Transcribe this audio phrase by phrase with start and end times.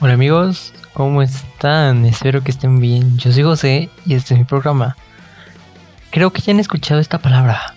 [0.00, 2.04] Hola amigos, ¿cómo están?
[2.04, 3.18] Espero que estén bien.
[3.18, 4.96] Yo soy José y este es mi programa.
[6.12, 7.74] Creo que ya han escuchado esta palabra,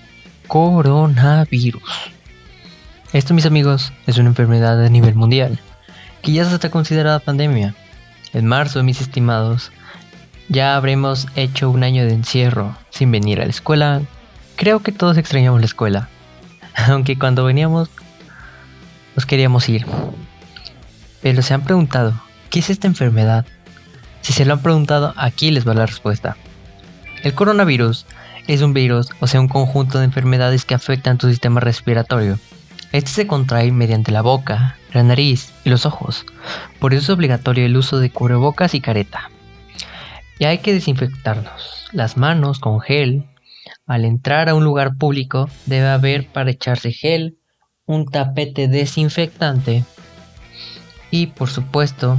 [0.47, 1.81] coronavirus.
[3.11, 5.57] Esto, mis amigos, es una enfermedad a nivel mundial,
[6.21, 7.73] que ya se está considerada pandemia.
[8.33, 9.71] En marzo, mis estimados,
[10.47, 13.99] ya habremos hecho un año de encierro sin venir a la escuela.
[14.57, 16.07] Creo que todos extrañamos la escuela,
[16.87, 17.89] aunque cuando veníamos
[19.15, 19.87] nos queríamos ir.
[21.21, 22.13] Pero se han preguntado,
[22.49, 23.45] ¿qué es esta enfermedad?
[24.21, 26.37] Si se lo han preguntado, aquí les va la respuesta.
[27.23, 28.05] El coronavirus
[28.47, 32.39] es un virus, o sea, un conjunto de enfermedades que afectan tu sistema respiratorio.
[32.91, 36.25] Este se contrae mediante la boca, la nariz y los ojos.
[36.79, 39.29] Por eso es obligatorio el uso de cubrebocas y careta.
[40.39, 43.25] Y hay que desinfectarnos las manos con gel.
[43.85, 47.37] Al entrar a un lugar público debe haber para echarse gel,
[47.85, 49.83] un tapete desinfectante
[51.11, 52.17] y por supuesto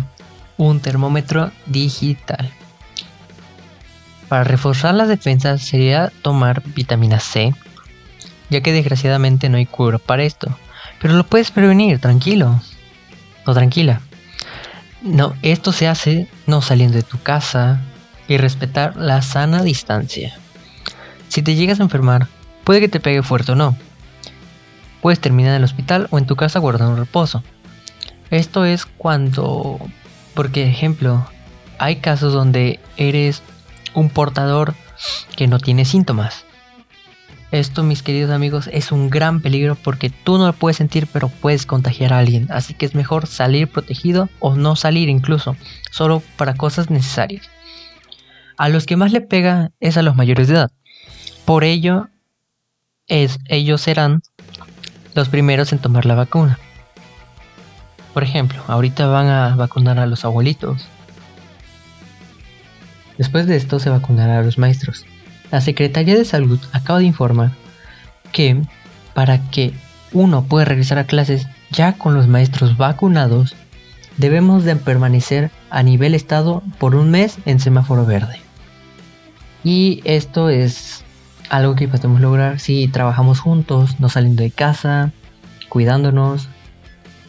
[0.57, 2.51] un termómetro digital.
[4.29, 7.55] Para reforzar las defensas sería tomar vitamina C,
[8.49, 10.57] ya que desgraciadamente no hay cura para esto,
[11.01, 12.61] pero lo puedes prevenir, tranquilo
[13.45, 14.01] o tranquila.
[15.03, 17.81] No, esto se hace no saliendo de tu casa
[18.29, 20.39] y respetar la sana distancia.
[21.29, 22.29] Si te llegas a enfermar,
[22.63, 23.77] puede que te pegue fuerte o no.
[25.01, 27.43] Puedes terminar en el hospital o en tu casa guardando reposo.
[28.33, 29.79] Esto es cuando,
[30.33, 31.29] porque ejemplo,
[31.79, 33.43] hay casos donde eres
[33.93, 34.75] un portador
[35.37, 36.47] que no tiene síntomas.
[37.51, 41.29] Esto, mis queridos amigos, es un gran peligro porque tú no lo puedes sentir, pero
[41.29, 42.47] puedes contagiar a alguien.
[42.51, 45.55] Así que es mejor salir protegido o no salir incluso,
[45.91, 47.51] solo para cosas necesarias.
[48.57, 50.71] A los que más le pega es a los mayores de edad.
[51.45, 52.09] Por ello,
[53.09, 54.23] es, ellos serán
[55.15, 56.59] los primeros en tomar la vacuna.
[58.15, 60.87] Por ejemplo, ahorita van a vacunar a los abuelitos.
[63.19, 65.05] Después de esto se vacunará a los maestros.
[65.51, 67.53] La Secretaría de Salud acaba de informar
[68.33, 68.63] que
[69.15, 69.75] para que
[70.13, 73.55] uno pueda regresar a clases ya con los maestros vacunados,
[74.17, 78.41] debemos de permanecer a nivel estado por un mes en semáforo verde.
[79.65, 81.05] Y esto es
[81.49, 85.13] algo que podemos lograr si trabajamos juntos, no saliendo de casa,
[85.69, 86.49] cuidándonos,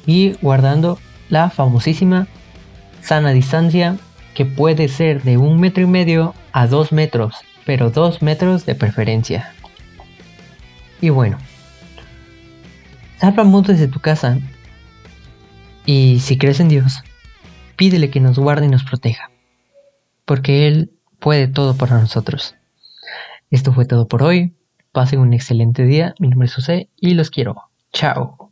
[0.06, 1.00] y guardando
[1.30, 2.28] la famosísima
[3.02, 3.98] sana distancia
[4.34, 8.76] que puede ser de un metro y medio a dos metros, pero dos metros de
[8.76, 9.54] preferencia.
[11.02, 11.38] Y bueno,
[13.20, 14.40] salva mundo desde tu casa
[15.86, 17.04] y si crees en Dios,
[17.76, 19.30] pídele que nos guarde y nos proteja,
[20.26, 22.56] porque Él puede todo para nosotros.
[23.52, 24.56] Esto fue todo por hoy.
[24.92, 26.16] Pasen un excelente día.
[26.20, 27.70] Mi nombre es José y los quiero.
[27.92, 28.43] Chao.